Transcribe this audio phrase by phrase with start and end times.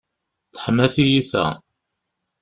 [0.55, 1.45] Teḥma tiyita.